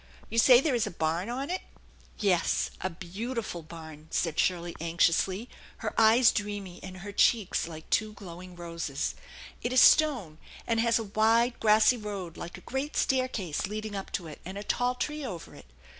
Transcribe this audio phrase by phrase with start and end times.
[0.31, 1.61] You say there is a barn on it?"
[2.17, 6.83] "Yes, a beautiful barn," said Shirley anxiously, her eyes 20 30 THE ENCHANTED BARN dreamy
[6.97, 9.13] and her cheeks like two glowing roses."
[9.61, 14.11] It is stone, and has a wide grassy road like a great staircase leading up
[14.13, 15.67] to it, and a tall tree over it.